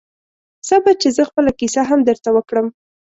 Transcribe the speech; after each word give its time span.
صبر 0.69 0.93
چې 1.01 1.09
زه 1.17 1.23
خپله 1.29 1.51
کیسه 1.59 1.81
هم 1.89 1.99
درته 2.09 2.29
وکړم 2.35 2.67